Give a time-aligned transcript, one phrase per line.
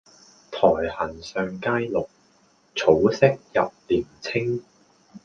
[0.49, 2.07] 苔痕上階綠，
[2.75, 4.63] 草色入簾青